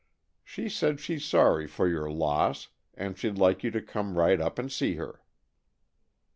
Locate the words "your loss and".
1.87-3.15